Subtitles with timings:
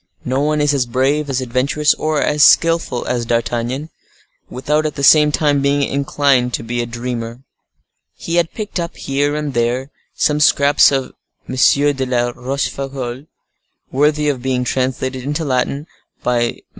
[0.25, 3.91] No one is as brave, as adventurous, or as skillful as D'Artagnan,
[4.49, 7.43] without at the same time being inclined to be a dreamer.
[8.15, 11.13] He had picked up, here and there, some scraps of
[11.47, 11.55] M.
[11.55, 13.27] de la Rochefoucault,
[13.91, 15.85] worthy of being translated into Latin
[16.23, 16.61] by MM.